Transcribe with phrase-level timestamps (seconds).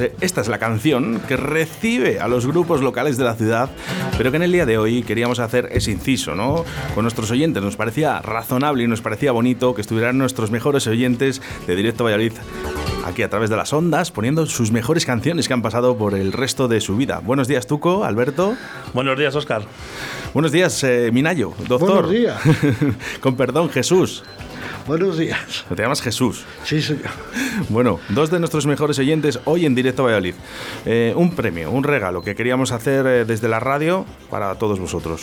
[0.00, 3.70] Esta es la canción que recibe a los grupos locales de la ciudad,
[4.16, 6.64] pero que en el día de hoy queríamos hacer ese inciso, ¿no?
[6.94, 11.40] Con nuestros oyentes nos parecía razonable y nos parecía bonito que estuvieran nuestros mejores oyentes
[11.66, 12.32] de Directo Valladolid
[13.04, 16.32] aquí a través de las ondas, poniendo sus mejores canciones que han pasado por el
[16.32, 17.20] resto de su vida.
[17.22, 18.56] Buenos días, Tuco, Alberto.
[18.94, 19.62] Buenos días, Oscar.
[20.32, 22.06] Buenos días, eh, Minayo, doctor.
[22.06, 22.40] Buenos días.
[23.20, 24.24] Con perdón, Jesús.
[24.86, 25.64] Buenos días.
[25.74, 26.44] Te llamas Jesús.
[26.62, 27.08] Sí, señor.
[27.70, 30.34] Bueno, dos de nuestros mejores oyentes hoy en directo a Valladolid.
[30.84, 35.22] Eh, un premio, un regalo que queríamos hacer eh, desde la radio para todos vosotros.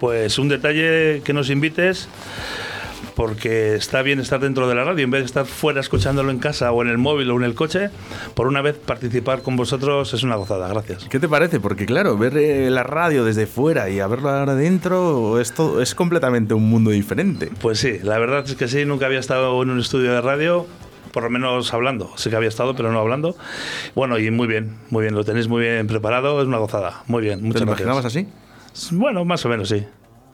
[0.00, 2.08] Pues un detalle que nos invites
[3.18, 6.38] porque está bien estar dentro de la radio, en vez de estar fuera escuchándolo en
[6.38, 7.90] casa o en el móvil o en el coche,
[8.34, 11.04] por una vez participar con vosotros es una gozada, gracias.
[11.06, 11.58] ¿Qué te parece?
[11.58, 15.82] Porque claro, ver eh, la radio desde fuera y a verla ahora dentro es, todo,
[15.82, 17.50] es completamente un mundo diferente.
[17.60, 20.68] Pues sí, la verdad es que sí, nunca había estado en un estudio de radio,
[21.12, 22.12] por lo menos hablando.
[22.14, 23.34] Sí que había estado, pero no hablando.
[23.96, 27.02] Bueno, y muy bien, muy bien, lo tenéis muy bien preparado, es una gozada.
[27.08, 27.84] Muy bien, muchas ¿Te lo gracias.
[27.88, 28.28] imaginabas así?
[28.92, 29.84] Bueno, más o menos sí.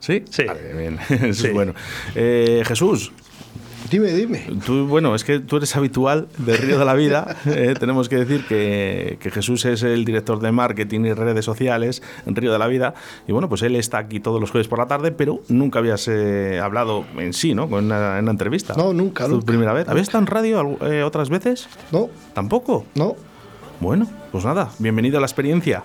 [0.04, 0.22] ¿Sí?
[0.28, 0.44] Sí.
[0.44, 0.98] Vale, bien.
[1.08, 1.46] Eso Sí.
[1.48, 1.72] es bueno.
[2.14, 3.12] Eh, Jesús,
[3.90, 4.46] Dime, dime.
[4.64, 7.36] Tú, bueno, es que tú eres habitual de Río de la Vida.
[7.46, 12.02] eh, tenemos que decir que, que Jesús es el director de marketing y redes sociales
[12.26, 12.94] en Río de la Vida.
[13.28, 16.08] Y bueno, pues él está aquí todos los jueves por la tarde, pero nunca habías
[16.08, 17.68] eh, hablado en sí, ¿no?
[17.68, 18.72] Con una, en una entrevista.
[18.74, 19.86] No, nunca, ¿Es tu primera vez?
[19.86, 21.68] ¿Habías estado en radio eh, otras veces?
[21.92, 22.86] No, ¿Tampoco?
[22.94, 23.16] no.
[23.80, 25.82] Bueno, pues nada, bienvenido a la experiencia.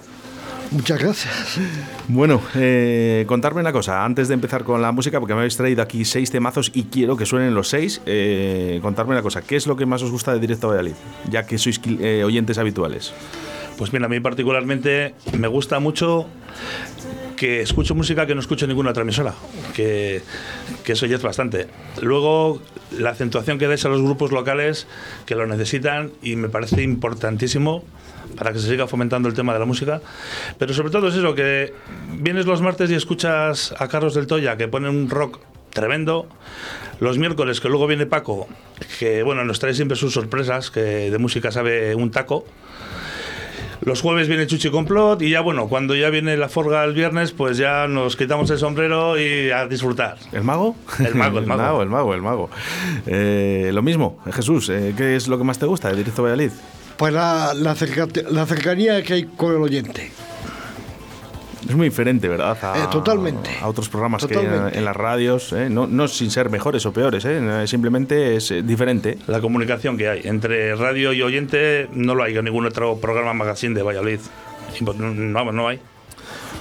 [0.71, 1.59] Muchas gracias.
[2.07, 5.81] Bueno, eh, contarme una cosa, antes de empezar con la música, porque me habéis traído
[5.81, 9.65] aquí seis temazos y quiero que suenen los seis, eh, contarme una cosa, ¿qué es
[9.65, 10.93] lo que más os gusta de Directo Valladolid?
[11.29, 13.13] Ya que sois eh, oyentes habituales.
[13.79, 16.27] Pues mira, a mí particularmente me gusta mucho
[17.35, 19.33] que escucho música que no escucho en ninguna otra emisora,
[19.73, 20.21] que,
[20.83, 21.67] que eso ya es bastante.
[22.01, 24.85] Luego, la acentuación que dais a los grupos locales
[25.25, 27.83] que lo necesitan y me parece importantísimo
[28.35, 30.01] para que se siga fomentando el tema de la música.
[30.57, 31.73] Pero sobre todo es eso, que
[32.13, 35.39] vienes los martes y escuchas a Carlos del Toya, que pone un rock
[35.71, 36.27] tremendo.
[36.99, 38.47] Los miércoles, que luego viene Paco,
[38.99, 42.45] que bueno, nos trae siempre sus sorpresas, que de música sabe un taco.
[43.81, 47.31] Los jueves viene Chuchi Complot y ya bueno, cuando ya viene la forga el viernes,
[47.31, 50.17] pues ya nos quitamos el sombrero y a disfrutar.
[50.33, 50.75] ¿El mago?
[50.99, 51.81] El mago, el mago.
[51.81, 52.49] el mago, el mago.
[53.07, 56.51] Eh, lo mismo, Jesús, eh, ¿qué es lo que más te gusta de Directo Valladolid?
[56.99, 60.11] Pues la, la, cerca- la cercanía que hay con el oyente.
[61.67, 62.57] Es muy diferente, ¿verdad?
[62.61, 63.49] A, Eh, totalmente.
[63.61, 64.79] A otros programas que hay en, Totalmente.
[64.79, 65.69] en las radios, ¿eh?
[65.69, 67.67] no, no sin ser mejores o peores, ¿eh?
[67.67, 69.17] simplemente es eh, diferente.
[69.27, 73.33] La comunicación que hay entre radio y oyente no lo hay en ningún otro programa
[73.33, 74.19] magazine de Valladolid.
[74.81, 75.79] Vamos, no hay.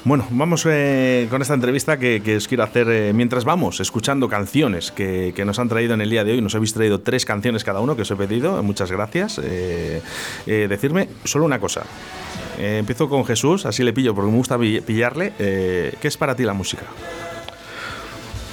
[0.08, 4.26] Bueno, vamos eh, con esta entrevista que, que os quiero hacer eh, mientras vamos escuchando
[4.26, 6.40] canciones que, que nos han traído en el día de hoy.
[6.40, 8.62] Nos habéis traído tres canciones cada uno que os he pedido.
[8.62, 9.38] Muchas gracias.
[9.44, 10.00] Eh,
[10.46, 11.82] eh, decirme solo una cosa.
[12.58, 15.34] Empiezo con Jesús, así le pillo porque me gusta pi- pillarle.
[15.36, 16.84] ¿Qué es para ti la música?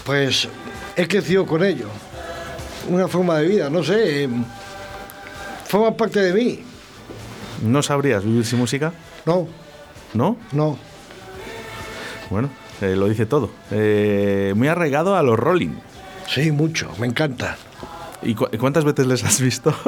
[0.06, 0.50] Pues
[0.98, 1.88] he crecido con ello.
[2.90, 4.26] Una forma de vida, no sé.
[4.26, 4.30] eh,
[5.68, 6.60] forma parte de mí.
[7.64, 8.92] ¿No sabrías vivir sin música?
[9.26, 9.48] No,
[10.14, 10.36] ¿No?
[10.52, 10.78] no.
[12.30, 12.50] Bueno,
[12.82, 13.50] eh, lo dice todo.
[13.72, 15.76] Eh, muy arraigado a los Rolling.
[16.28, 16.92] Sí, mucho.
[17.00, 17.58] Me encanta.
[18.24, 19.74] ¿Y cu- cuántas veces les has visto?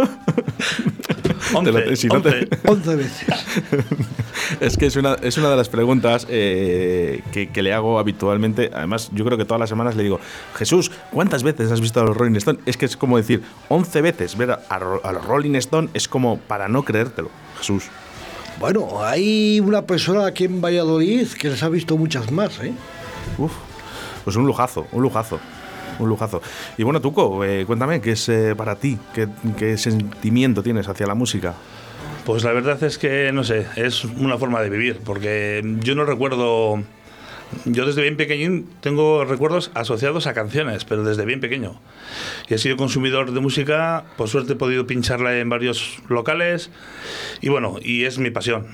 [1.53, 2.93] Once, si no te- once.
[2.93, 3.27] 11 veces.
[4.61, 8.69] Es que es una, es una de las preguntas eh, que, que le hago habitualmente.
[8.73, 10.19] Además, yo creo que todas las semanas le digo,
[10.55, 12.59] Jesús, ¿cuántas veces has visto a los Rolling Stone?
[12.65, 16.37] Es que es como decir, 11 veces ver a, a los Rolling Stone es como
[16.39, 17.85] para no creértelo, Jesús.
[18.59, 22.73] Bueno, hay una persona aquí en Valladolid que les ha visto muchas más, ¿eh?
[23.37, 23.51] Uf,
[24.23, 25.39] pues un lujazo, un lujazo.
[25.99, 26.41] Un lujazo.
[26.77, 28.97] Y bueno, Tuco, eh, cuéntame, ¿qué es eh, para ti?
[29.13, 29.27] ¿Qué,
[29.57, 31.55] ¿Qué sentimiento tienes hacia la música?
[32.25, 36.03] Pues la verdad es que, no sé, es una forma de vivir, porque yo no
[36.05, 36.83] recuerdo...
[37.65, 41.79] Yo desde bien pequeñín tengo recuerdos asociados a canciones, pero desde bien pequeño.
[42.49, 46.71] Y he sido consumidor de música, por suerte he podido pincharla en varios locales
[47.41, 48.67] y bueno, y es mi pasión.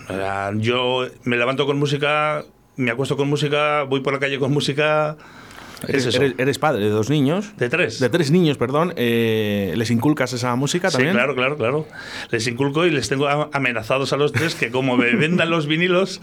[0.55, 5.17] Yo me levanto con música, me acuesto con música, voy por la calle con música.
[5.83, 6.17] Es Eres, eso.
[6.21, 7.55] eres- eres padre de dos niños.
[7.57, 7.99] De tres.
[7.99, 8.93] De tres niños, perdón.
[8.95, 11.13] eh, ¿Les inculcas esa música Sí, también?
[11.15, 11.87] claro, claro, claro.
[12.31, 16.21] Les inculco y les tengo amenazados a los tres que como me vendan los vinilos,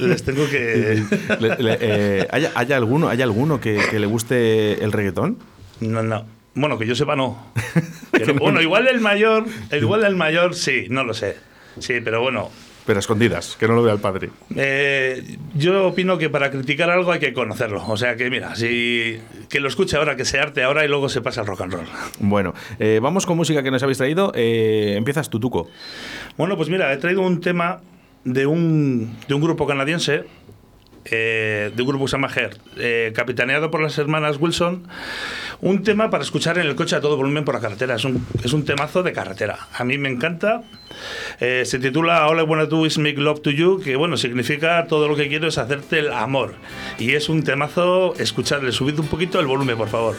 [0.00, 1.02] les tengo que...
[1.40, 5.38] Le- le- eh, ¿hay, hay alguno, ¿Hay alguno que, que le guste el reggaetón?
[5.80, 6.26] No, no.
[6.54, 7.52] Bueno, que yo sepa, no.
[8.26, 11.36] No- bueno, igual el mayor, igual el mayor, sí, no lo sé.
[11.78, 12.50] Sí, pero bueno,
[12.86, 14.30] Pero a escondidas, que no lo vea el padre.
[14.54, 17.84] Eh, yo opino que para criticar algo hay que conocerlo.
[17.86, 19.18] O sea que, mira, si
[19.48, 21.72] que lo escuche ahora, que se arte ahora y luego se pasa al rock and
[21.72, 21.86] roll.
[22.20, 24.30] Bueno, eh, vamos con música que nos habéis traído.
[24.34, 25.68] Eh, empiezas tu Tuco.
[26.36, 27.80] Bueno, pues mira, he traído un tema
[28.24, 30.24] de un, de un grupo canadiense
[31.10, 34.86] eh, de un grupo que se llama Her, eh, capitaneado por las hermanas Wilson,
[35.60, 37.96] un tema para escuchar en el coche a todo volumen por la carretera.
[37.96, 39.58] Es un, es un temazo de carretera.
[39.72, 40.62] A mí me encanta.
[41.40, 44.86] Eh, se titula All I Wanna Do Is Make Love to You, que bueno, significa
[44.86, 46.54] todo lo que quiero es hacerte el amor.
[46.98, 50.16] Y es un temazo, escucharle, subid un poquito el volumen, por favor.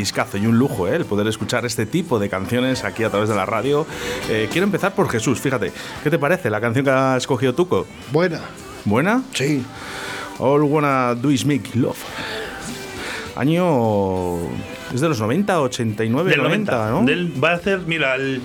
[0.00, 0.96] Discazo y un lujo, ¿eh?
[0.96, 3.86] El poder escuchar este tipo de canciones aquí a través de la radio.
[4.28, 5.72] Eh, quiero empezar por Jesús, fíjate.
[6.02, 7.86] ¿Qué te parece la canción que ha escogido Tuco?
[8.12, 8.40] Buena,
[8.84, 9.22] ¿Buena?
[9.34, 9.64] sí.
[10.38, 11.98] All Wanna Do Is Make Love.
[13.36, 14.36] Año.
[14.92, 16.90] ¿Es de los 90, 89, Del 90, 90.
[16.90, 17.06] ¿no?
[17.06, 18.40] Del- va a hacer, mira, el,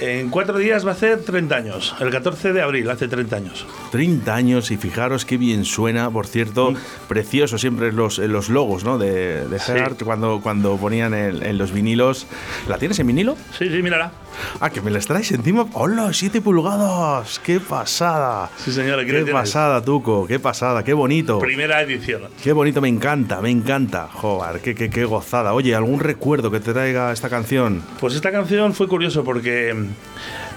[0.00, 1.96] En cuatro días va a hacer 30 años.
[2.00, 3.66] El 14 de abril hace 30 años.
[3.90, 6.74] 30 años y fijaros qué bien suena, por cierto,
[7.08, 8.98] precioso siempre los, los logos ¿no?
[8.98, 9.60] de, de Mm.
[9.60, 9.72] Sí.
[9.72, 12.26] Gerard cuando, cuando ponían en, en los vinilos.
[12.68, 13.36] ¿La tienes en vinilo?
[13.58, 14.12] Sí, sí, mírala.
[14.60, 15.66] Ah, que me las traes encima.
[15.72, 16.08] ¡Hola!
[16.12, 17.40] ¡7 pulgadas!
[17.40, 18.50] ¡Qué pasada!
[18.56, 20.26] Sí, señor, aquí lo ¡Qué pasada, Tuco!
[20.28, 20.84] ¡Qué pasada!
[20.84, 21.40] ¡Qué bonito!
[21.40, 22.22] Primera edición.
[22.42, 24.08] Qué bonito, me encanta, me encanta.
[24.12, 25.54] Joder, qué, qué, qué gozada.
[25.54, 27.82] Oye, ¿algún recuerdo que te traiga esta canción?
[27.98, 29.74] Pues esta canción fue curioso porque,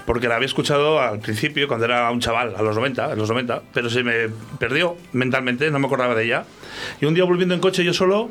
[0.06, 3.28] porque la había escuchado al principio, cuando era un chaval, a los 90, en los
[3.28, 6.44] 90, pero se me perdió mentalmente, no me acordaba de ella.
[7.00, 8.30] Y un día volviendo en coche yo solo,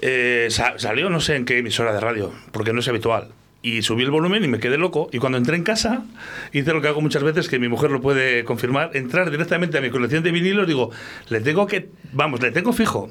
[0.00, 3.28] eh, sa- salió no sé en qué emisora de radio, porque no es habitual.
[3.64, 5.08] Y subí el volumen y me quedé loco.
[5.12, 6.04] Y cuando entré en casa,
[6.52, 9.80] hice lo que hago muchas veces, que mi mujer lo puede confirmar, entrar directamente a
[9.80, 10.90] mi colección de vinilos, digo,
[11.28, 13.08] le tengo que, vamos, le tengo fijo.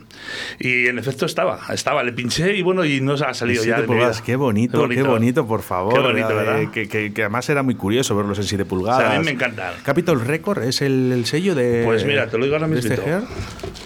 [0.59, 3.79] Y en efecto estaba, estaba, le pinché y bueno, y no se ha salido ya.
[3.81, 4.11] De mi vida.
[4.25, 5.93] qué bonito, qué bonito, por favor.
[5.93, 6.71] Qué bonito, Eh, ¿verdad?
[6.71, 8.99] Que, que- que además era muy curioso verlos en 7 pulgadas.
[8.99, 9.73] O sea, a mí me encantan.
[9.83, 11.83] Capitol Record es el, el sello de.
[11.85, 12.93] Pues mira, te lo digo ahora mismo.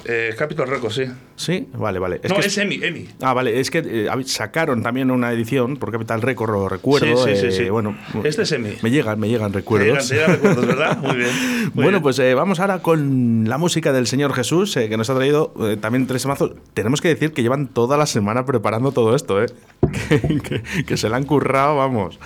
[0.05, 1.03] Eh, Capitol Records, sí.
[1.35, 2.21] Sí, vale, vale.
[2.29, 3.07] no, que es Emi, Emi.
[3.21, 7.17] Ah, vale, es que eh, sacaron también una edición por Capital Record, lo recuerdo.
[7.25, 7.69] Sí, sí, sí, eh, sí.
[7.69, 8.71] Bueno, Este es Emi.
[8.81, 10.07] Me llegan, me llegan recuerdos.
[10.07, 10.97] llegan- te llegan recuerdos, ¿verdad?
[10.99, 11.29] Muy bien.
[11.61, 12.01] muy bueno, bien.
[12.03, 15.53] pues eh, vamos ahora con la música del Señor Jesús, eh, que nos ha traído
[15.61, 16.51] eh, también tres mazos.
[16.73, 19.47] Tenemos que decir que llevan toda la semana preparando todo esto, ¿eh?
[20.09, 22.19] que, que- que se la han currado, vamos.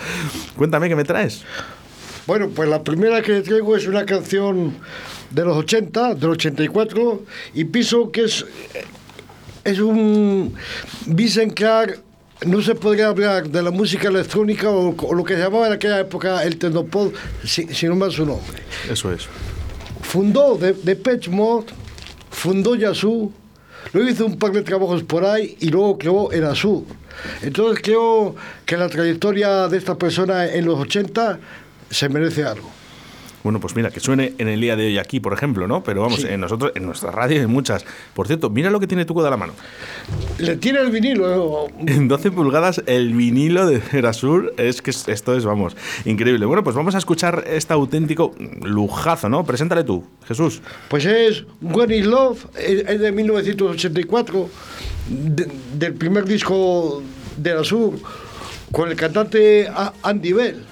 [0.56, 1.44] Cuéntame, ¿qué me traes?
[2.28, 4.76] Bueno, pues la primera que traigo es una canción
[5.32, 7.24] de los 80, del 84,
[7.56, 8.46] y pienso que es,
[9.64, 10.54] es un
[11.08, 12.00] Vincent Clark,
[12.46, 15.74] no se podría hablar de la música electrónica o, o lo que se llamaba en
[15.74, 17.12] aquella época el Tecnopod,
[17.44, 18.64] si, si no más su nombre.
[18.90, 19.28] Eso es.
[20.02, 21.68] Fundó de, de Mode,
[22.32, 23.32] fundó Yazoo,
[23.94, 26.86] luego hizo un par de trabajos por ahí y luego creó el Azul.
[27.42, 31.40] Entonces creo que la trayectoria de esta persona en los 80
[31.90, 32.79] se merece algo.
[33.44, 35.82] Bueno, pues mira, que suene en el día de hoy aquí, por ejemplo, ¿no?
[35.84, 36.28] Pero vamos, Sí.
[36.30, 37.86] en nosotros, en nuestra radio hay muchas.
[38.14, 39.54] Por cierto, mira lo que tiene Tuco de la mano.
[40.40, 41.68] Le tiene el vinilo.
[41.68, 46.46] eh, En 12 pulgadas el vinilo de Erasur es que es- esto es, vamos, increíble.
[46.46, 49.46] Bueno, pues vamos a escuchar este auténtico lujazo, ¿no?
[49.46, 50.62] Preséntale tú, Jesús.
[50.90, 54.50] Pues es When is Love, es es de 1984,
[55.10, 57.02] de- del primer disco
[57.38, 58.02] de Azul,
[58.72, 59.68] con el cantante
[60.04, 60.66] Andy Bell.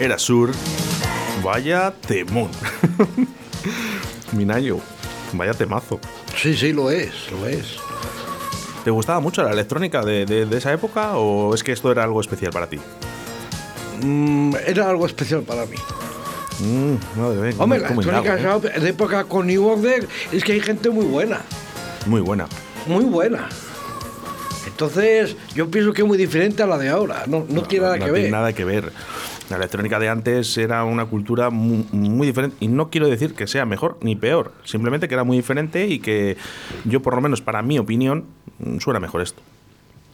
[0.00, 0.50] Erasur.
[1.44, 2.50] Vaya temón.
[4.32, 4.78] Minayo.
[5.32, 6.00] Vaya temazo.
[6.36, 7.76] Sí, sí, lo es, lo es.
[8.84, 12.02] ¿Te gustaba mucho la electrónica de, de- de esa época o es que esto era
[12.02, 12.78] algo especial para ti?
[14.02, 15.76] Mm, era algo especial para mí.
[16.60, 18.38] Mm, madre mía, Hombre, la electrónica
[18.76, 18.80] ¿eh?
[18.80, 21.40] de época con New Order es que hay gente muy buena,
[22.06, 22.46] Muy buena.
[22.86, 23.48] muy buena.
[24.66, 27.24] Entonces, yo pienso que es muy diferente a la de ahora.
[27.26, 28.30] No, no, tiene nada no que tiene ver.
[28.32, 28.92] nada que ver.
[29.50, 33.46] La electrónica de antes era una cultura mu- muy, diferente y no quiero decir que
[33.46, 36.36] sea mejor ni peor, simplemente que era muy diferente y que
[36.84, 38.24] yo por lo menos para mi opinión
[38.60, 39.42] mm, suena mejor esto.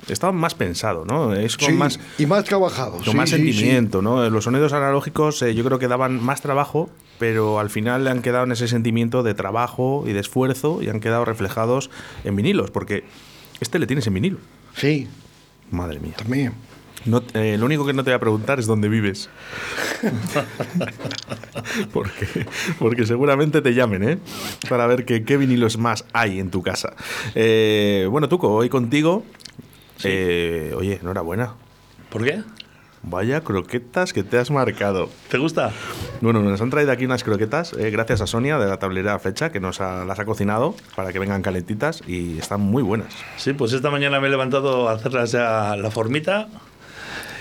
[0.09, 1.35] Estaba más pensado, ¿no?
[1.35, 2.93] Es con Sí, más y más trabajado.
[2.93, 3.37] con sí, más sí.
[3.37, 4.29] sentimiento, ¿no?
[4.31, 6.89] Los sonidos analógicos eh, yo creo que daban más trabajo,
[7.19, 10.89] pero al final le han quedado en ese sentimiento de trabajo y de esfuerzo y
[10.89, 11.91] han quedado reflejados
[12.25, 13.05] en vinilos, porque
[13.61, 14.39] este le tienes en vinilo.
[14.77, 15.09] Sí,
[15.71, 16.15] Madre mía.
[16.17, 16.53] también.
[17.07, 19.29] No, eh, lo único que no te voy a preguntar es dónde vives.
[21.93, 22.47] porque,
[22.79, 24.19] porque seguramente te llamen, ¿eh?
[24.69, 26.95] Para ver que- qué vinilos más hay en tu casa.
[27.35, 29.25] Eh, bueno, Tuco, hoy contigo.
[30.05, 31.55] eh, oye, enhorabuena.
[32.11, 32.43] ¿Por qué?
[33.03, 35.09] Vaya croquetas que te has marcado.
[35.31, 35.71] ¿Te gusta?
[36.21, 39.51] Bueno, nos han traído aquí unas croquetas, eh, gracias a Sonia de la tablera Flecha,
[39.53, 43.15] que nos ha- las ha cocinado para que vengan calentitas y están muy buenas.
[43.37, 46.49] Sí, pues esta mañana me he levantado a hacerlas ya la formita.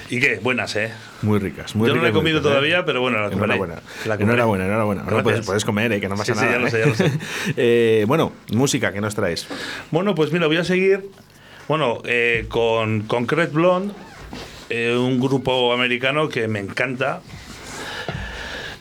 [0.09, 0.39] ¿Y qué?
[0.41, 0.91] Buenas, ¿eh?
[1.23, 2.53] Muy ricas, muy Yo no la he comido ricas, ¿eh?
[2.53, 3.55] todavía, pero bueno, la comeré.
[3.55, 3.75] Enhorabuena.
[4.05, 4.23] La comeré.
[4.23, 5.03] enhorabuena, enhorabuena.
[5.03, 6.57] Bueno, puedes, puedes comer, eh, que no pasa Sí, sí, nada.
[6.57, 7.11] ya lo sé, ya lo sé.
[7.57, 9.47] Eh, bueno, música que nos traes.
[9.89, 11.09] Bueno, pues mira, voy a seguir
[11.67, 13.93] bueno, eh, con Concrete Blonde,
[14.69, 17.21] un grupo americano que me encanta.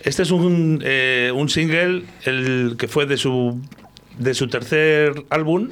[0.03, 0.85] Este es un,
[1.35, 3.59] un single el que fue de su,
[4.19, 5.71] de su tercer álbum,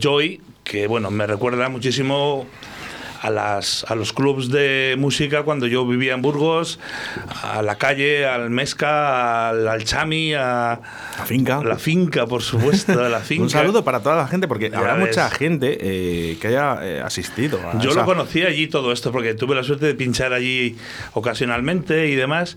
[0.00, 2.46] Joy, que bueno, me recuerda muchísimo
[3.26, 6.78] a, las, a los clubs de música cuando yo vivía en Burgos,
[7.42, 10.80] a la calle, al Mesca, al, al Chami, a
[11.18, 11.62] La finca.
[11.64, 13.42] la finca, por supuesto, a la finca.
[13.42, 15.08] Un saludo para toda la gente, porque Ya habrá ves.
[15.08, 17.58] mucha gente eh, que haya eh, asistido.
[17.68, 20.76] a Yo esa- lo conocí allí todo esto porque tuve la suerte de pinchar allí
[21.14, 22.56] ocasionalmente y demás.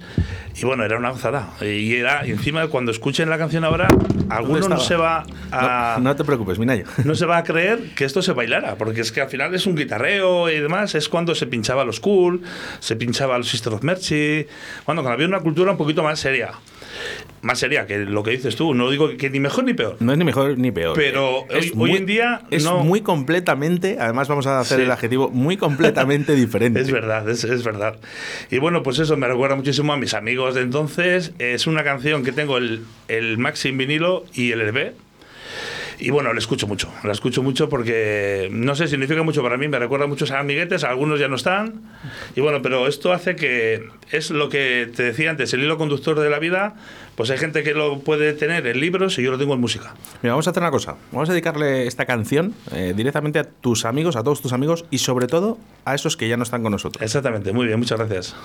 [0.56, 1.50] Y bueno, era una gozada.
[1.62, 3.88] Y era, y encima, cuando escuchen la canción ahora,
[4.30, 5.96] alguno no se va a.
[5.98, 6.86] No, no te preocupes, Minayo.
[7.06, 9.66] no se va a creer que esto se bailara, porque es que al final es
[9.66, 10.96] un guitarreo y demás.
[10.96, 12.42] Es cuando se pinchaba los cool,
[12.80, 14.46] se pinchaba los Sister of Mercy,
[14.86, 16.52] cuando había una cultura un poquito más seria.
[17.42, 18.74] Más seria que lo que dices tú.
[18.74, 19.96] No digo que ni mejor ni peor.
[20.02, 20.96] No es ni mejor ni peor.
[20.96, 24.84] Pero Es hoy- hoy en día Es no- muy completamente, además vamos a hacer Sí.
[24.84, 26.82] el adjetivo, muy completamente diferente.
[26.82, 27.96] Es verdad, es, es verdad.
[28.52, 31.32] Y bueno, pues eso me recuerda muchísimo a mis amigos de entonces.
[31.40, 34.94] Es una canción que tengo el, el Maxi en vinilo y el LP.
[36.00, 39.68] Y bueno, la escucho mucho, la escucho mucho porque, no sé, significa mucho para mí,
[39.68, 41.82] me recuerda a muchos amiguetes, algunos ya no están.
[42.36, 46.18] Y bueno, pero esto hace que, es lo que te decía antes, el hilo conductor
[46.18, 46.76] de la vida,
[47.16, 49.94] pues hay gente que lo puede tener en libros y yo lo tengo en música.
[50.22, 50.96] Mira, vamos a hacer una cosa.
[51.12, 55.00] Vamos a dedicarle esta canción eh, directamente a tus amigos, a todos tus amigos y
[55.00, 57.04] sobre todo a esos que ya no están con nosotros.
[57.04, 58.36] Exactamente, muy bien, muchas gracias.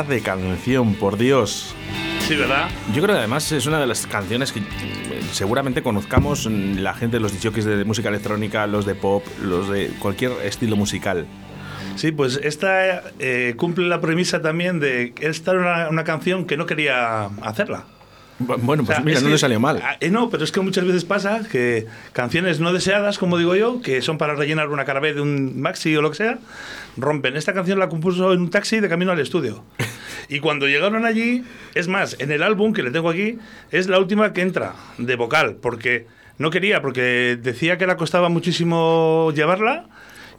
[0.00, 1.74] De canción, por Dios.
[2.26, 2.70] Sí, ¿verdad?
[2.94, 4.62] Yo creo que además es una de las canciones que eh,
[5.32, 9.88] seguramente conozcamos mm, la gente, los disjockeys de música electrónica, los de pop, los de
[9.98, 11.26] cualquier estilo musical.
[11.96, 16.46] Sí, pues esta eh, cumple la premisa también de que esta era una, una canción
[16.46, 17.84] que no quería hacerla.
[18.38, 19.80] Bu- Bueno, O pues sea, mira, no que- le salió mal.
[20.00, 23.80] eh, no, pero es que muchas veces pasa que canciones no deseadas, como digo yo,
[23.82, 26.38] que son para rellenar una cara B de un maxi o lo que sea,
[26.96, 27.36] rompen.
[27.36, 29.64] Esta canción la compuso en un taxi de camino al estudio.
[30.28, 33.38] Y cuando llegaron allí, es más, en el álbum que le tengo aquí,
[33.70, 36.06] es la última que entra de vocal, porque
[36.38, 39.84] no quería, porque decía que le costaba muchísimo llevarla.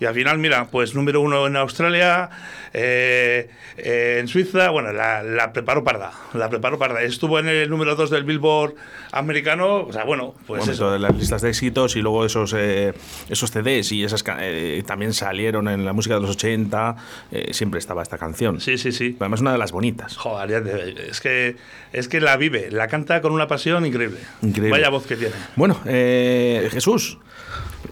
[0.03, 2.29] Y al final, mira, pues número uno en Australia,
[2.73, 7.01] eh, eh, en Suiza, bueno, la, la preparó parda, la preparó parda.
[7.03, 8.73] Estuvo en el número dos del Billboard
[9.13, 10.97] americano, o sea, bueno, pues Bueno, eso.
[10.97, 12.91] las listas de éxitos y luego esos eh,
[13.29, 16.97] esos CDs y esas eh, también salieron en la música de los 80,
[17.31, 18.59] eh, siempre estaba esta canción.
[18.59, 19.15] Sí, sí, sí.
[19.21, 20.17] Además una de las bonitas.
[20.17, 20.67] Joder,
[21.09, 21.55] es que,
[21.93, 24.19] es que la vive, la canta con una pasión increíble.
[24.41, 24.71] Increíble.
[24.71, 25.35] Vaya voz que tiene.
[25.55, 27.19] Bueno, eh, Jesús,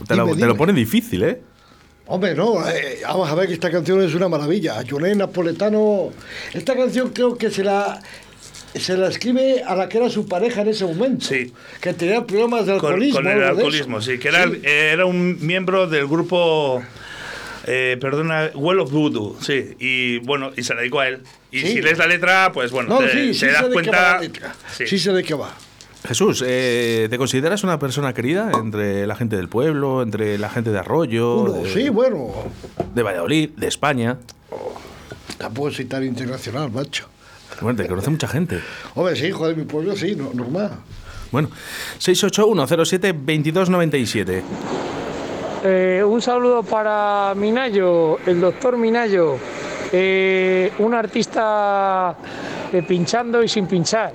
[0.10, 1.42] te, lo, Dime, te lo pone difícil, ¿eh?
[2.08, 4.82] Hombre, no, eh, vamos a ver que esta canción es una maravilla.
[4.88, 6.10] Joné Napoletano,
[6.54, 8.02] esta canción creo que se la
[8.74, 11.26] se la escribe a la que era su pareja en ese momento.
[11.26, 11.52] Sí.
[11.82, 13.16] Que tenía problemas de alcoholismo.
[13.22, 14.62] con el alcoholismo, sí, que era, Sí.
[14.64, 16.82] eh, era un miembro del grupo,
[17.68, 21.22] eh, perdona, Well of Voodoo, sí, y bueno, y se la dedicó a él.
[21.52, 21.68] Y Sí.
[21.68, 24.22] si lees la letra, pues bueno, No, te, sí, te sí das cuenta.
[24.74, 24.88] sí.
[24.88, 25.54] Sí sé de qué va.
[26.08, 30.72] Jesús, eh, ¿te consideras una persona querida entre la gente del pueblo, entre la gente
[30.72, 32.30] de Arroyo, Uno, de, sí, bueno,
[32.94, 34.18] de Valladolid, de España?
[35.38, 37.06] tampoco soy tan internacional, macho.
[37.62, 38.60] Bueno, te conoce mucha gente.
[38.96, 40.72] Hombre, sí, joder, mi pueblo sí, no- normal.
[41.32, 41.50] Bueno,
[42.00, 44.42] 681072297.
[45.64, 49.38] Eh, un saludo para Minayo, el doctor Minayo,
[49.92, 52.16] eh, un artista
[52.72, 54.14] eh, pinchando y sin pinchar.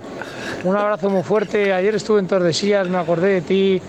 [0.65, 1.73] Un abrazo muy fuerte.
[1.73, 3.83] Ayer estuve en Tordesillas, me acordé de ti.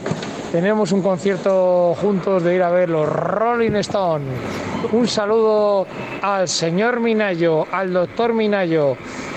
[0.51, 4.25] Tenemos un concierto juntos de ir a ver los Rolling Stone.
[4.91, 5.85] Un saludo
[6.21, 8.95] al señor Minayo, al doctor Minayo,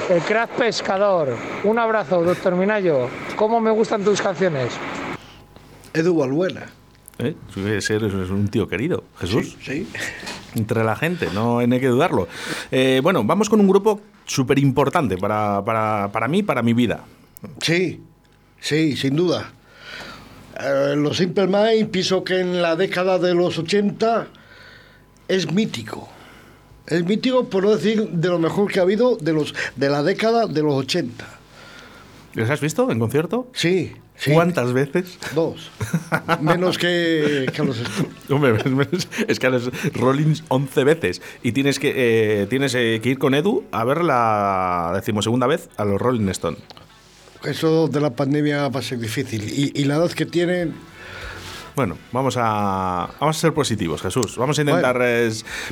[0.09, 1.37] el crack pescador.
[1.65, 3.09] Un abrazo, doctor Minayo.
[3.37, 4.73] ¿Cómo me gustan tus canciones?
[5.93, 6.67] Edu Balbuena.
[7.19, 7.35] ¿Eh?
[7.81, 9.57] Ser es un tío querido, Jesús.
[9.63, 9.87] Sí.
[10.55, 12.27] Entre la gente, no hay que dudarlo.
[12.71, 17.05] Eh, bueno, vamos con un grupo súper importante para, para, para mí, para mi vida.
[17.61, 18.01] Sí,
[18.61, 19.53] sí, sin duda.
[20.61, 24.29] Eh, los Simple Minds pienso que en la década de los 80
[25.29, 26.09] es mítico.
[26.87, 30.03] Es mítico, por no decir de lo mejor que ha habido de, los, de la
[30.03, 31.25] década de los 80.
[32.35, 33.49] ¿Les has visto en concierto?
[33.53, 34.33] Sí, sí.
[34.33, 35.19] ¿Cuántas veces?
[35.35, 35.71] Dos.
[36.41, 38.13] Menos que, que los Stones.
[38.29, 38.55] Hombre,
[39.29, 41.23] es que a los Rollins 11 veces.
[41.43, 45.69] Y tienes que eh, tienes eh, que ir con Edu a ver la decimosegunda vez
[45.77, 46.59] a los Rolling Stone.
[47.45, 49.43] Eso de la pandemia va a ser difícil.
[49.45, 50.75] Y, y la edad que tienen,
[51.75, 54.37] Bueno, vamos a, vamos a ser positivos, Jesús.
[54.37, 55.01] Vamos a intentar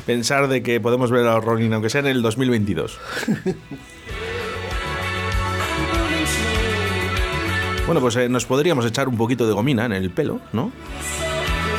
[0.05, 2.99] pensar de que podemos ver a los Rolling, aunque sea en el 2022.
[7.89, 10.71] bueno, pues eh, nos podríamos echar un poquito de gomina en el pelo, ¿no?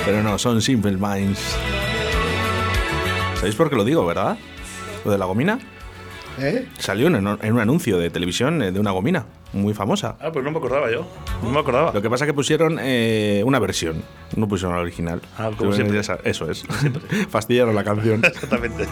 [0.04, 1.56] Pero no, son Simple Minds.
[3.36, 4.36] ¿Sabéis por qué lo digo, verdad?
[5.04, 5.60] Lo de la gomina.
[6.40, 6.66] ¿eh?
[6.80, 10.16] Salió en, en un anuncio de televisión eh, de una gomina muy famosa.
[10.18, 11.06] Ah, pues no me acordaba yo.
[11.44, 11.92] No me acordaba.
[11.92, 14.02] Lo que pasa es que pusieron eh, una versión,
[14.34, 15.20] no pusieron la original.
[15.38, 16.00] Ah, como siempre.
[16.24, 16.64] Eso es.
[17.30, 18.20] Fastidiaron la canción.
[18.24, 18.88] Exactamente.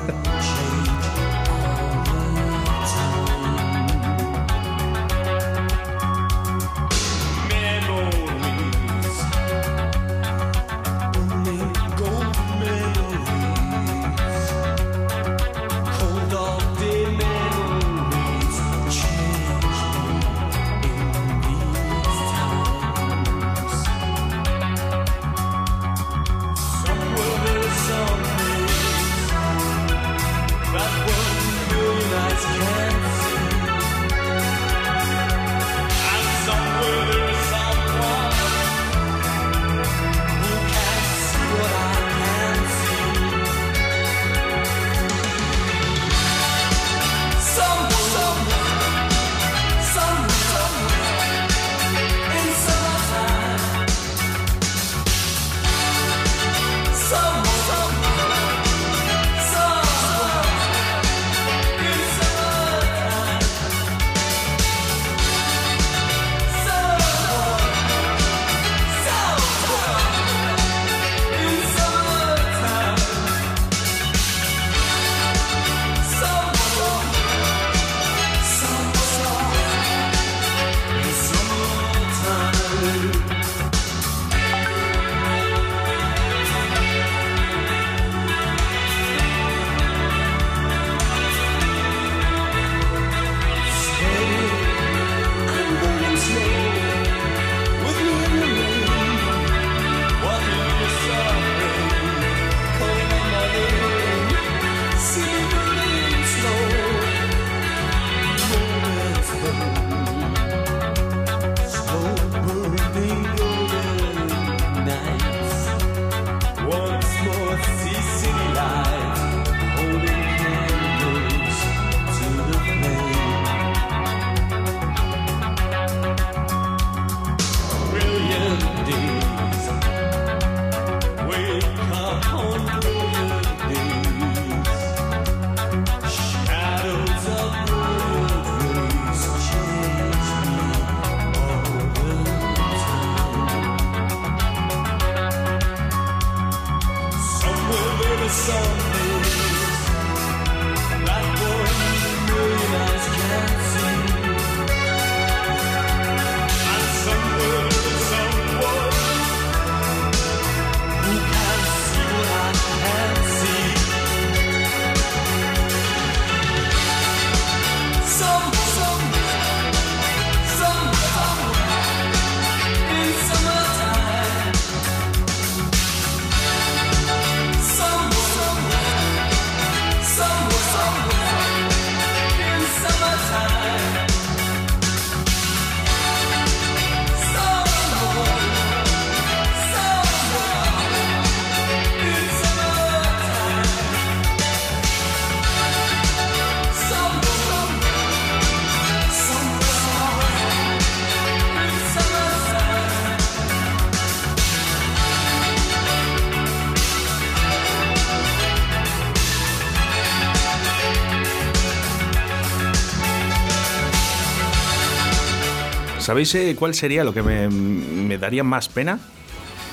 [216.09, 218.99] ¿Sabéis eh, cuál sería lo que me, me daría más pena?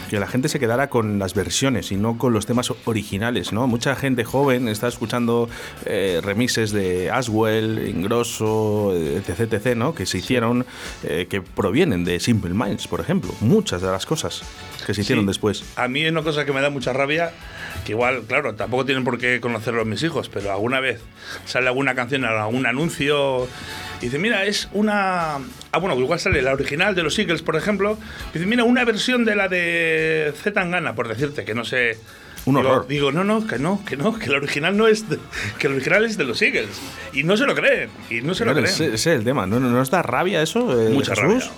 [0.10, 3.68] Que la gente se quedara con las versiones y no con los temas originales, ¿no?
[3.68, 5.48] Mucha gente joven está escuchando
[5.86, 9.96] eh, remixes de Aswell, Ingrosso, eh, etc, etc, ¿no?
[9.96, 10.66] Que se hicieron,
[11.06, 13.34] eh, que provienen de Simple Minds, por ejemplo.
[13.40, 14.42] Muchas de las cosas
[14.86, 15.28] que se hicieron Sí.
[15.28, 15.64] después.
[15.78, 17.32] A mí es una cosa que me da mucha rabia,
[17.86, 21.00] que igual, claro, tampoco tienen por qué conocerlo mis hijos, pero alguna vez
[21.46, 23.48] sale alguna canción algún anuncio
[24.02, 25.36] y dice, mira, es una...
[25.72, 27.98] Ah, bueno, igual sale la original de los Eagles, por ejemplo.
[28.32, 31.98] y dice, mira, una versión de la de Z Tangana, por decirte, que no sé...
[32.46, 32.88] Un digo, horror.
[32.88, 35.18] Digo, no, no, que no, que no, que la original no es de,
[35.58, 36.70] que la original es de los Eagles.
[37.12, 38.66] Y no se lo creen, y no se lo creen.
[38.68, 39.48] ese, ese es el tema.
[39.48, 41.24] ¿No, no, no os da rabia eso, eh, Mucha Jesús?
[41.24, 41.52] rabia.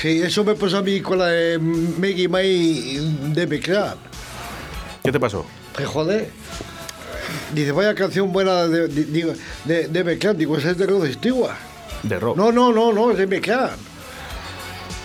[0.00, 2.98] Sí, eso me pasó a mí con la de Maggie May
[3.34, 3.96] de Meclán.
[5.04, 5.44] ¿Qué te pasó?
[5.76, 6.30] Que joder.
[7.54, 9.32] Dice, vaya canción buena de, de, digo,
[9.64, 10.34] de, de.
[10.34, 11.56] Digo, esa es de Rod Stewart.
[12.02, 12.36] De rock.
[12.36, 13.70] No, no, no, no, es de Meclán.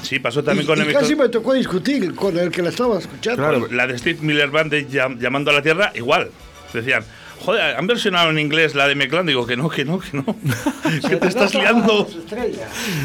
[0.01, 2.69] Sí, pasó también y, con y el casi me tocó discutir con el que la
[2.69, 3.41] estaba escuchando.
[3.41, 3.67] Claro.
[3.71, 6.29] La de Steve Miller Band de Llam- Llamando a la Tierra, igual.
[6.73, 7.03] Decían,
[7.45, 9.25] joder, han versionado en inglés la de Meclán.
[9.25, 10.25] Digo que no, que no, que no.
[11.09, 12.07] que te estás liando.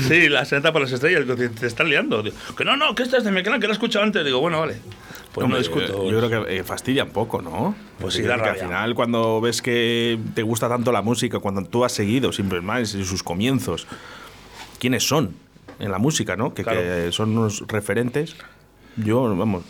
[0.09, 2.23] Sí, la seneta para las estrellas, te, te estás liando.
[2.23, 4.25] Digo, que no, no, que esta es de Meclán, que la he escuchado antes.
[4.25, 4.77] Digo, bueno, vale.
[5.33, 6.05] Pues Hombre, no discuto.
[6.05, 7.75] Yo, yo creo que eh, fastidia un poco, ¿no?
[7.99, 8.65] Pues sí, Porque da al rabia.
[8.65, 12.95] final, cuando ves que te gusta tanto la música, cuando tú has seguido Simple Minds
[12.97, 13.87] y sus comienzos,
[14.79, 15.35] ¿quiénes son
[15.79, 16.53] en la música, no?
[16.53, 16.81] Que, Claro.
[16.81, 18.37] que son unos referentes.
[18.97, 19.65] Yo, vamos.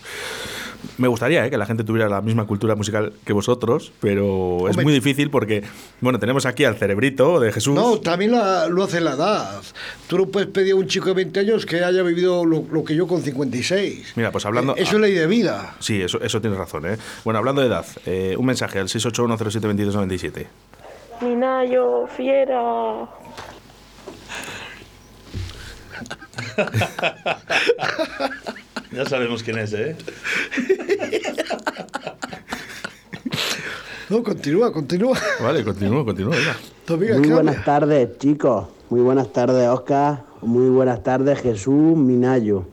[0.98, 4.76] Me gustaría eh, que la gente tuviera la misma cultura musical que vosotros, pero es
[4.76, 5.62] muy difícil porque,
[6.00, 7.74] bueno, tenemos aquí al cerebrito de Jesús.
[7.74, 9.62] No, también la- lo hace la edad.
[10.08, 12.84] Tú no puedes pedir a un chico de 20 años que haya vivido lo, lo
[12.84, 14.12] que yo con 56.
[14.16, 15.74] Mira, pues hablando- Eh, Eso es ley de vida.
[15.78, 16.96] Sí, eso, eso tienes razón, ¿eh?
[17.24, 20.46] Bueno, hablando de edad, eh, un mensaje al 681072297.
[21.20, 23.08] Minayo, fiera.
[28.94, 29.96] Ya sabemos quién es, ¿eh?
[34.10, 35.18] No, continúa, continúa.
[35.42, 35.62] Vale,
[36.30, 36.56] venga.
[36.84, 37.34] Todavía Muy cambia.
[37.34, 38.66] buenas tardes, chicos.
[38.90, 40.24] Muy buenas tardes, Oscar.
[40.42, 42.64] Muy buenas tardes, Jesús Minayo.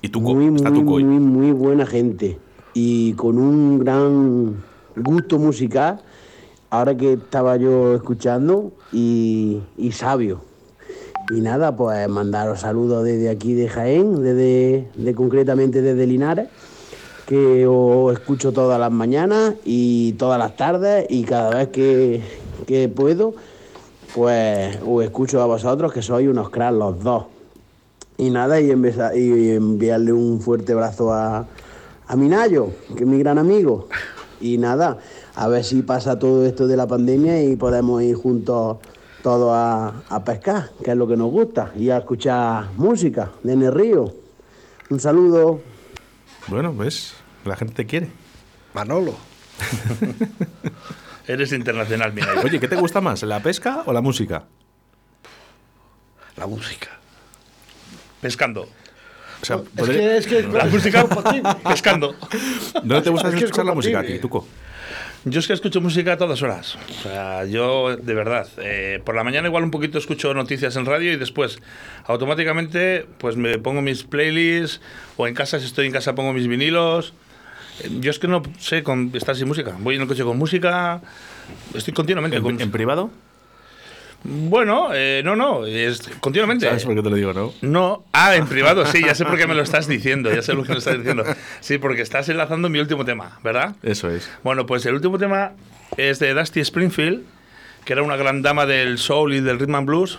[0.00, 1.04] Y Tuco, muy, está muy, hoy.
[1.04, 2.38] muy, muy buena gente.
[2.74, 4.56] Y con un gran
[4.96, 6.00] gusto musical,
[6.70, 10.42] ahora que estaba yo escuchando, y, y sabio.
[11.34, 16.48] Y nada, pues mandaros saludos desde aquí de Jaén, desde, de, concretamente desde Linares,
[17.24, 22.20] que os escucho todas las mañanas y todas las tardes y cada vez que,
[22.66, 23.32] que puedo,
[24.14, 27.24] pues os escucho a vosotros, que sois unos cracks los dos.
[28.18, 31.46] Y nada, y, enviarle un fuerte abrazo a,
[32.08, 33.88] a Minayo, que es mi gran amigo.
[34.38, 34.98] Y nada,
[35.34, 38.78] a ver si pasa todo esto de la pandemia y podemos ir juntos
[39.22, 43.52] todos a, a pescar, que es lo que nos gusta, y a escuchar música de
[43.52, 44.12] En el Río.
[44.90, 45.60] Un saludo.
[46.48, 48.08] Bueno, ves, la gente te quiere.
[48.74, 49.14] Manolo.
[51.26, 52.34] Eres internacional, mira.
[52.44, 54.44] Oye, ¿qué te gusta más, la pesca o la música?
[56.36, 56.88] La música.
[58.20, 58.62] Pescando.
[58.62, 61.06] O sea, Es que es que La música
[61.68, 62.14] pescando.
[62.74, 64.18] ¿dónde te gusta es que es escuchar la música a ti.
[64.18, 64.46] Tuco?
[65.24, 66.76] Yo es que escucho música a todas horas.
[66.90, 70.84] O sea, yo, de verdad, eh, por la mañana igual un poquito escucho noticias en
[70.84, 71.58] radio y después
[72.06, 74.80] automáticamente pues me pongo mis playlists
[75.16, 77.14] o en casa, si estoy en casa, pongo mis vinilos.
[78.00, 79.76] Yo es que no sé con, estar sin música.
[79.78, 81.00] Voy en el coche con música,
[81.72, 83.10] estoy continuamente ¿En, con en privado?
[84.24, 86.66] Bueno, eh, no, no, es continuamente.
[86.66, 87.52] ¿Sabes por qué te lo digo, no?
[87.60, 90.54] No, ah, en privado, sí, ya sé por qué me lo estás diciendo, ya sé
[90.54, 91.24] lo que me estás diciendo.
[91.60, 93.74] Sí, porque estás enlazando mi último tema, ¿verdad?
[93.82, 94.30] Eso es.
[94.44, 95.52] Bueno, pues el último tema
[95.96, 97.24] es de Dusty Springfield,
[97.84, 100.18] que era una gran dama del soul y del rhythm and blues.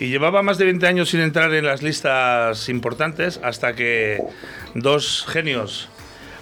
[0.00, 4.22] Y llevaba más de 20 años sin entrar en las listas importantes hasta que
[4.74, 5.88] dos genios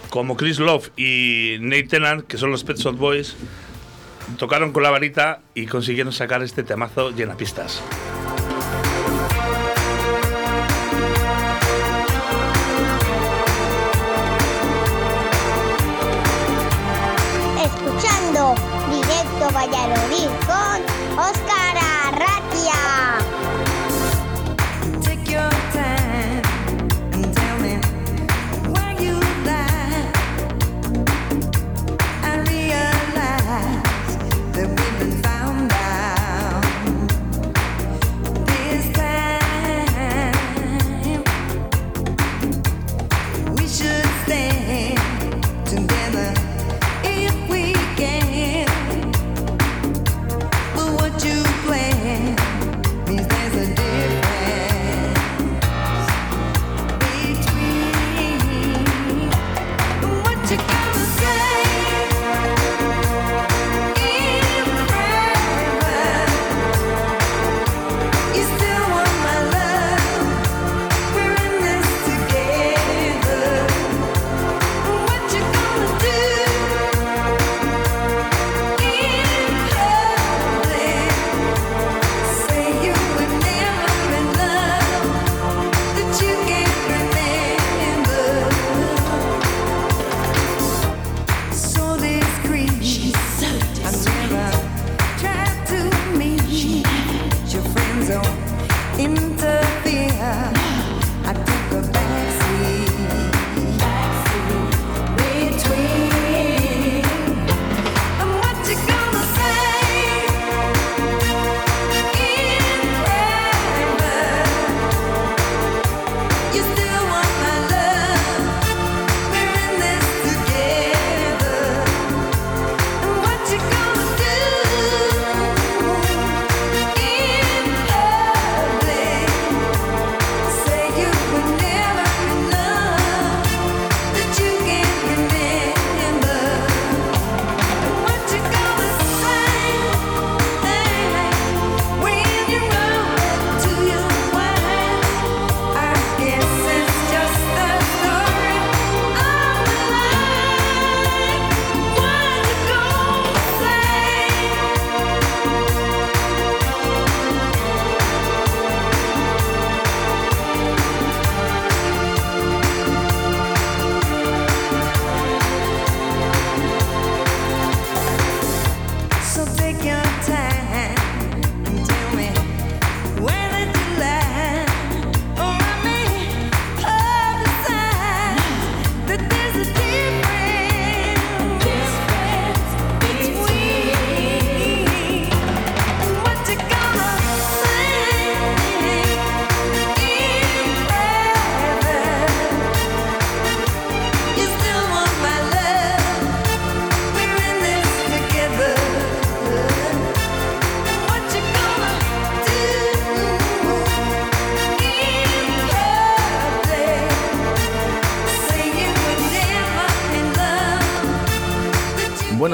[0.09, 3.35] como Chris Love y Nate Tennant, que son los Pet Shop Boys,
[4.37, 7.81] tocaron con la varita y consiguieron sacar este temazo llena pistas.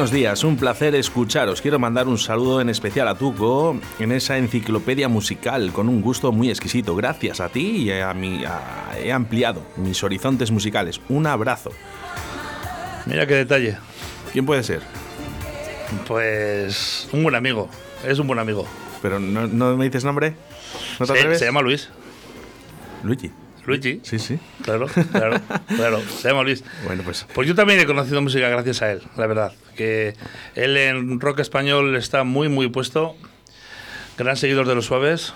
[0.08, 1.62] Buenos días, un placer escucharos.
[1.62, 6.32] Quiero mandar un saludo en especial a Tuco en esa enciclopedia musical con un gusto
[6.32, 6.96] muy exquisito.
[6.96, 11.02] Gracias a ti y a mí a- he ampliado mis horizontes musicales.
[11.10, 11.72] Un abrazo.
[13.06, 13.80] Mira qué detalle.
[14.32, 14.80] ¿Quién puede ser?
[16.08, 17.68] Pues un buen amigo.
[18.06, 18.66] Es un buen amigo.
[19.02, 20.36] Pero no, no me dices nombre.
[21.02, 21.40] ¿No te atreves?
[21.40, 21.90] se llama Luis.
[23.04, 23.30] Luigi.
[23.68, 24.00] Luigi.
[24.04, 24.40] Sí, sí.
[24.64, 26.00] Claro, claro, claro.
[26.22, 26.64] Se llama Luis.
[26.86, 29.54] Bueno, pues Pues yo también he conocido música gracias a él, la verdad.
[29.76, 30.16] Que
[30.56, 33.16] él en rock español está muy, muy puesto.
[34.18, 35.34] Gran seguidor de los suaves.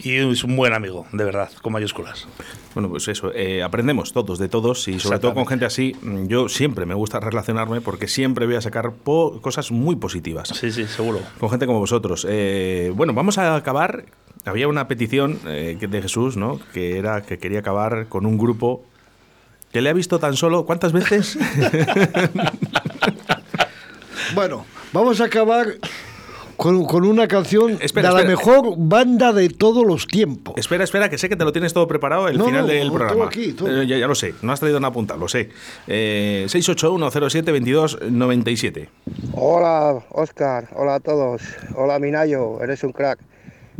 [0.00, 2.28] Y es un buen amigo, de verdad, con mayúsculas.
[2.74, 6.26] Bueno, pues eso, eh, aprendemos todos de todos y sobre todo con gente así, mm,
[6.28, 10.50] yo siempre me gusta relacionarme porque siempre voy a sacar po- cosas muy positivas.
[10.50, 11.20] Sí, sí, seguro.
[11.40, 12.24] Con gente como vosotros.
[12.28, 14.04] Eh, bueno, vamos a acabar.
[14.44, 16.60] Había una petición eh, de Jesús, ¿no?
[16.72, 18.84] Que era que quería acabar con un grupo
[19.72, 20.64] que le ha visto tan solo.
[20.64, 21.38] ¿Cuántas veces?
[24.34, 25.68] Bueno, vamos a acabar
[26.56, 28.36] con, con una canción Espera, de la espera.
[28.36, 30.52] mejor banda de todos los tiempos.
[30.58, 32.88] espera, espera, que sé que te lo tienes todo preparado el No, final no, del
[32.88, 33.24] lo tengo programa.
[33.26, 33.80] aquí, todo.
[33.82, 35.48] Eh, ya, ya lo sé, no has traído una punta, lo sé.
[35.86, 38.88] Eh, 681-07-22-97.
[39.32, 40.68] Hola, Oscar.
[40.76, 41.40] Hola a todos.
[41.74, 42.62] Hola, Minayo.
[42.62, 43.18] Eres un crack.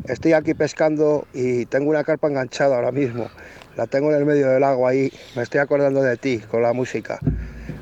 [0.05, 3.29] Estoy aquí pescando y tengo una carpa enganchada ahora mismo.
[3.77, 5.13] La tengo en el medio del agua ahí.
[5.37, 7.19] Me estoy acordando de ti con la música.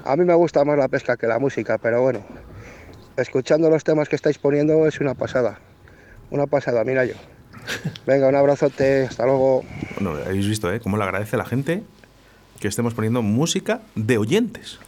[0.05, 2.25] A mí me gusta más la pesca que la música, pero bueno,
[3.17, 5.59] escuchando los temas que estáis poniendo es una pasada.
[6.31, 7.15] Una pasada, Minayo.
[8.07, 9.05] Venga, un abrazote.
[9.05, 9.65] Hasta luego.
[9.99, 10.81] Bueno, habéis visto, ¿eh?
[10.81, 11.83] Cómo le agradece a la gente
[12.61, 14.79] que estemos poniendo música de oyentes.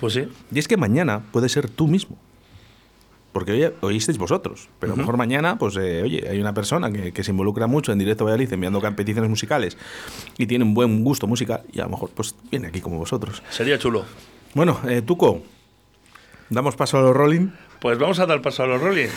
[0.00, 0.28] Pues sí.
[0.52, 2.16] Y es que mañana puede ser tú mismo.
[3.36, 6.90] Porque hoy oísteis vosotros, pero a lo mejor mañana, pues eh, oye, hay una persona
[6.90, 9.76] que, que se involucra mucho en directo Valladolid enviando competiciones musicales
[10.38, 13.42] y tiene un buen gusto musical y a lo mejor pues viene aquí como vosotros.
[13.50, 14.06] Sería chulo.
[14.54, 15.42] Bueno, eh, Tuco,
[16.48, 17.48] damos paso a los rolling.
[17.78, 19.08] Pues vamos a dar paso a los Rolling.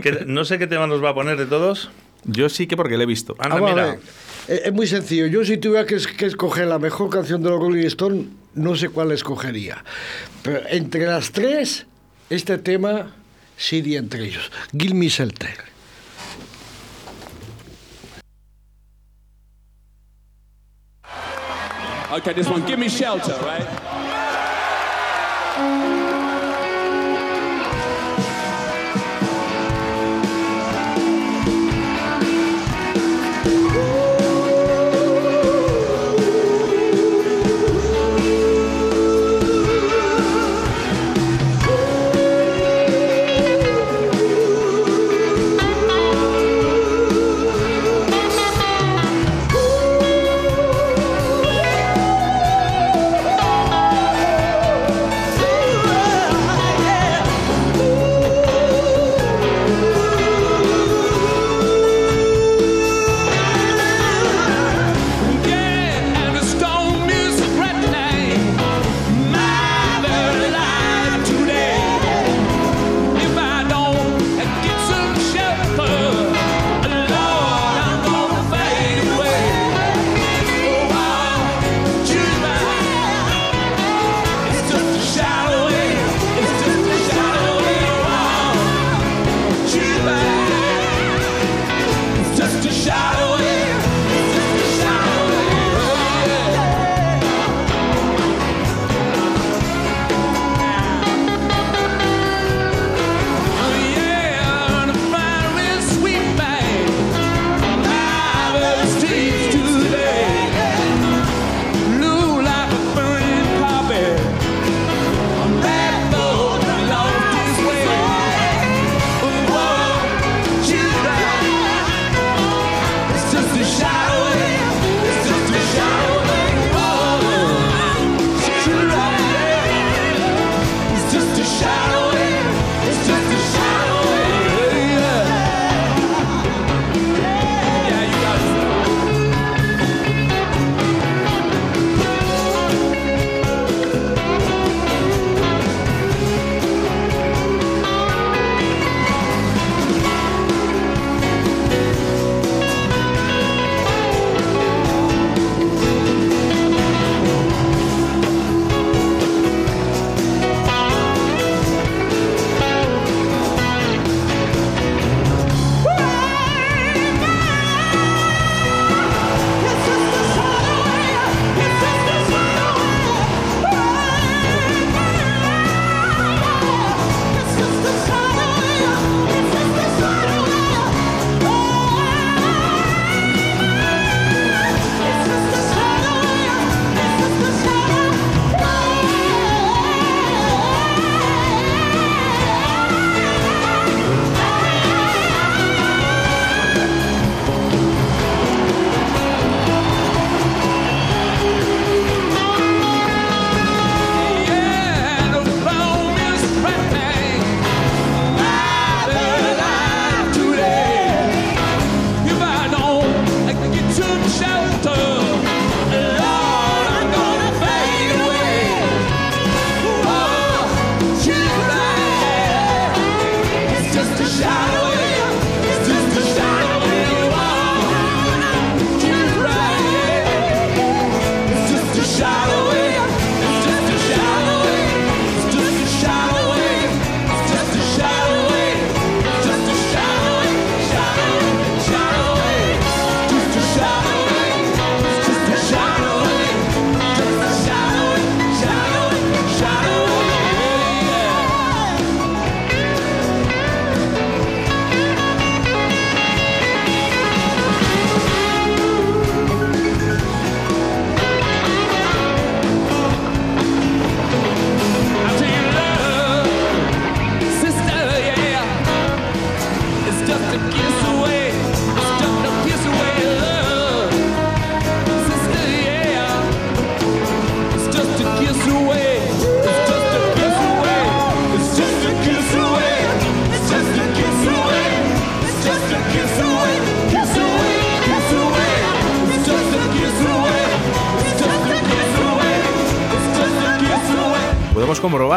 [0.00, 1.90] Que no sé qué tema nos va a poner de todos.
[2.24, 3.34] Yo sí que porque le he visto.
[3.40, 3.86] Anda, Vamos a mira.
[3.86, 3.98] ver,
[4.46, 5.26] eh, Es muy sencillo.
[5.26, 8.76] Yo si tuviera que, es- que escoger la mejor canción de los Rolling Stones, no
[8.76, 9.84] sé cuál escogería.
[10.42, 11.86] Pero entre las tres,
[12.30, 13.16] este tema
[13.58, 14.50] sí iría entre ellos.
[14.72, 15.68] Me Shelter.
[22.10, 24.07] Okay, this one, give me shelter, right?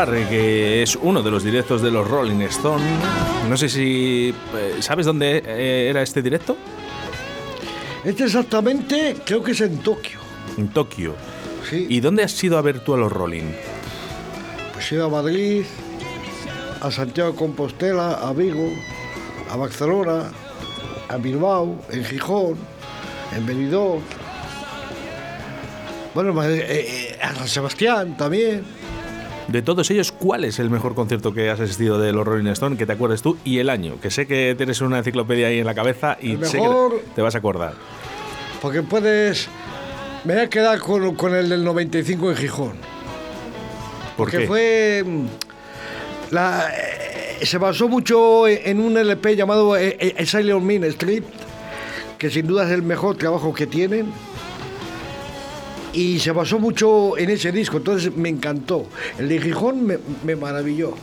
[0.10, 2.84] Que es uno de los directos de los Rolling Stone.
[3.48, 6.58] No sé si eh, sabes dónde eh, era este directo.
[8.04, 10.20] Este exactamente creo que es en Tokio.
[10.58, 11.14] En Tokio.
[11.70, 11.86] Sí.
[11.88, 13.52] ¿Y dónde has ido a ver tú a los Rolling?
[14.74, 15.66] Pues he ido a Madrid,
[16.82, 18.72] a Santiago de Compostela, a Vigo,
[19.52, 20.32] a Barcelona,
[21.10, 22.58] a Bilbao, en Gijón,
[23.36, 24.02] en Benidorm.
[26.16, 28.81] Bueno, eh, a San Sebastián también.
[29.52, 32.78] De todos ellos, ¿cuál es el mejor concierto que has asistido de los Rolling Stone
[32.78, 33.96] que te acuerdes tú y el año?
[34.02, 37.36] Que sé que tienes una enciclopedia ahí en la cabeza y sé que te vas
[37.36, 37.74] a acordar.
[38.62, 39.50] Porque puedes.
[40.24, 42.72] Me voy a quedar con, con el del 95 en Gijón.
[44.16, 44.48] ¿Por Porque qué?
[44.48, 45.04] fue.
[45.06, 45.26] mm,
[46.32, 46.70] La,
[47.42, 51.24] eh, se basó mucho en en un LP llamado eh, eh, Silent Mean Street,
[52.18, 54.14] que sin duda es el mejor trabajo que tienen.
[55.94, 58.88] Y se basó mucho en ese disco, entonces me encantó.
[59.20, 60.94] El de Gijón me, me maravilló.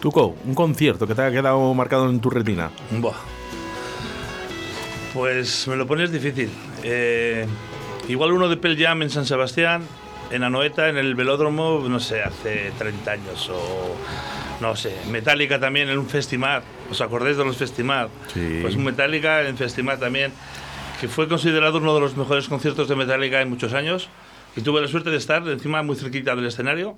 [0.00, 2.70] Tuco, un concierto que te haya quedado marcado en tu retina.
[2.90, 3.14] Buah.
[5.14, 6.50] Pues me lo pones difícil.
[6.82, 7.46] Eh,
[8.08, 9.82] igual uno de Pearl Jam en San Sebastián,
[10.30, 13.94] en Anoeta, en el velódromo, no sé, hace 30 años o
[14.60, 14.96] no sé.
[15.10, 16.62] Metallica también en un festival.
[16.90, 18.08] ¿Os acordáis de los festimar?
[18.32, 18.58] Sí.
[18.62, 20.32] Pues un Metallica en festival también,
[21.02, 24.08] que fue considerado uno de los mejores conciertos de Metallica en muchos años.
[24.54, 26.96] Y tuve la suerte de estar encima muy cerquita del escenario.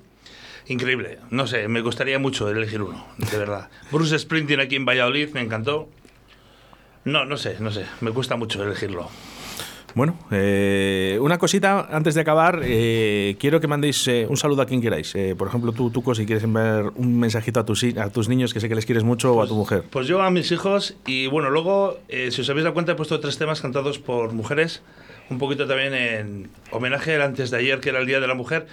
[0.66, 1.20] Increíble.
[1.30, 3.70] No sé, me gustaría mucho elegir uno, de verdad.
[3.90, 5.88] Bruce Springsteen aquí en Valladolid me encantó.
[7.06, 7.86] No, no sé, no sé.
[8.02, 9.08] Me cuesta mucho elegirlo.
[9.94, 12.60] Bueno, eh, una cosita antes de acabar.
[12.64, 15.14] eh, quiero que mandéis eh, un saludo a quien queráis.
[15.38, 18.60] Por ejemplo, tú, Tuco, si quieres enviar un mensajito a tus, a tus niños que
[18.60, 19.84] sé que les quieres mucho o a tu mujer.
[19.90, 23.20] Pues yo a mis hijos y bueno, luego, si os habéis dado cuenta, he puesto
[23.20, 24.82] tres temas cantados por mujeres.
[25.30, 28.34] Un poquito también en homenaje al antes de ayer, que era el Día de la
[28.34, 28.66] Mujer,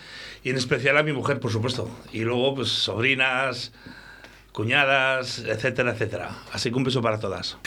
[0.43, 1.89] y en especial a mi mujer, por supuesto.
[2.11, 3.71] Y luego, pues, sobrinas,
[4.51, 6.31] cuñadas, etcétera, etcétera.
[6.51, 7.57] Así que un beso para todas.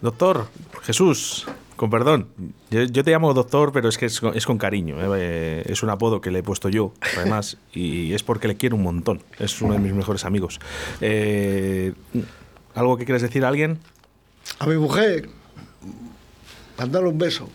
[0.00, 0.48] Doctor,
[0.82, 1.46] Jesús,
[1.78, 2.28] con perdón.
[2.70, 4.96] Yo, yo te llamo doctor, pero es que es, con- es con cariño.
[5.16, 8.76] eh, Es un apodo que le he puesto yo, además, y es porque le quiero
[8.76, 9.22] un montón.
[9.38, 10.60] Es uno de mis mejores amigos.
[11.00, 11.94] Eh,
[12.74, 13.78] ¿Algo que quieres decir a alguien?
[14.58, 15.30] A mi mujer,
[16.78, 17.48] mandarle un beso.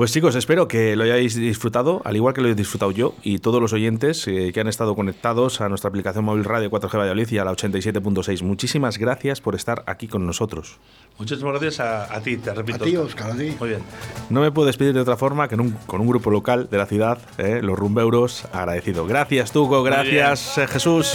[0.00, 3.38] Pues chicos, espero que lo hayáis disfrutado, al igual que lo he disfrutado yo y
[3.40, 7.28] todos los oyentes eh, que han estado conectados a nuestra aplicación móvil Radio 4G Valladolid
[7.30, 8.42] y a la 87.6.
[8.42, 10.78] Muchísimas gracias por estar aquí con nosotros.
[11.18, 12.82] Muchísimas gracias a, a ti, te repito.
[12.82, 13.54] A ti, Óscar, a ti.
[13.60, 13.82] Muy bien.
[14.30, 16.86] No me puedo despedir de otra forma que un- con un grupo local de la
[16.86, 19.06] ciudad, eh, los Rumbeuros, agradecido.
[19.06, 21.12] Gracias, Tuco, gracias, eh, Jesús.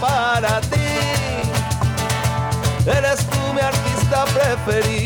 [0.00, 0.80] para ti.
[2.86, 5.05] Eres tú mi artista preferido.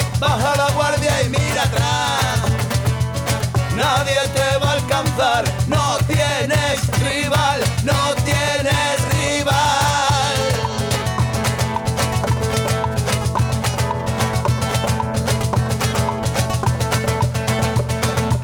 [0.21, 2.41] Baja la guardia y mira atrás.
[3.75, 5.43] Nadie te va a alcanzar.
[5.67, 7.59] No tienes rival.
[7.83, 10.37] No tienes rival.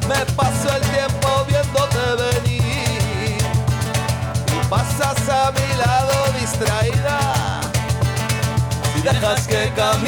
[0.08, 3.38] Me paso el tiempo viéndote venir
[4.48, 7.60] y pasas a mi lado distraída.
[8.92, 10.07] Si dejas que camine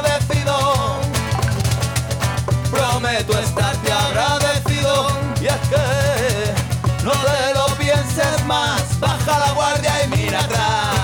[8.51, 10.99] Baja la guardia y mira atrás.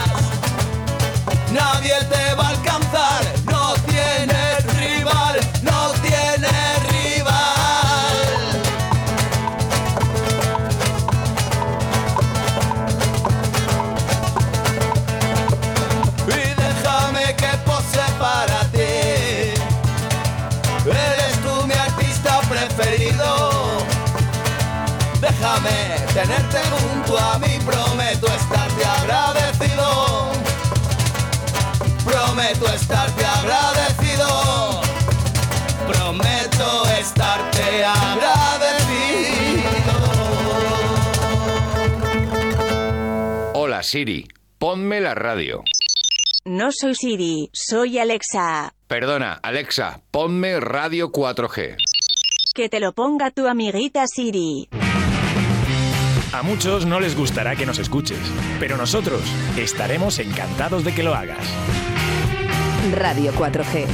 [1.53, 2.46] Nadie te va
[27.19, 30.31] a mí, prometo estarte agradecido.
[32.05, 34.81] Prometo estarte agradecido.
[35.87, 38.37] Prometo estarte agradecido.
[43.53, 45.63] Hola Siri, ponme la radio.
[46.45, 48.73] No soy Siri, soy Alexa.
[48.87, 51.75] Perdona, Alexa, ponme radio 4G.
[52.55, 54.69] Que te lo ponga tu amiguita Siri.
[56.37, 58.19] A muchos no les gustará que nos escuches,
[58.59, 59.23] pero nosotros
[59.57, 61.39] estaremos encantados de que lo hagas.
[62.95, 63.87] Radio 4G,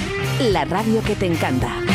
[0.52, 1.93] la radio que te encanta.